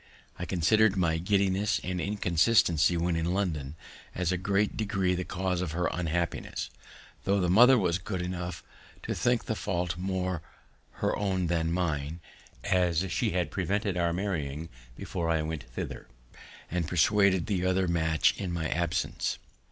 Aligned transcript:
I 0.39 0.45
considered 0.45 0.97
my 0.97 1.19
giddiness 1.19 1.79
and 1.83 2.01
inconstancy 2.01 2.97
when 2.97 3.15
in 3.15 3.35
London 3.35 3.75
as 4.15 4.31
in 4.31 4.39
a 4.39 4.41
great 4.41 4.75
degree 4.75 5.13
the 5.13 5.23
cause 5.23 5.61
of 5.61 5.73
her 5.73 5.87
unhappiness, 5.91 6.71
tho' 7.23 7.39
the 7.39 7.51
mother 7.51 7.77
was 7.77 7.99
good 7.99 8.19
enough 8.23 8.63
to 9.03 9.13
think 9.13 9.45
the 9.45 9.53
fault 9.53 9.99
more 9.99 10.41
her 11.05 11.15
own 11.15 11.45
than 11.45 11.71
mine, 11.71 12.19
as 12.63 13.11
she 13.11 13.29
had 13.29 13.51
prevented 13.51 13.95
our 13.95 14.11
marrying 14.11 14.69
before 14.97 15.29
I 15.29 15.43
went 15.43 15.65
thither, 15.65 16.07
and 16.71 16.87
persuaded 16.87 17.45
the 17.45 17.63
other 17.63 17.87
match 17.87 18.33
in 18.39 18.51
my 18.51 18.69
absence. 18.69 19.37